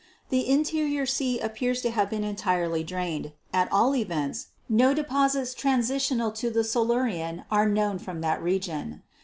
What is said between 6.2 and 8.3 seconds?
to the Silurian are known from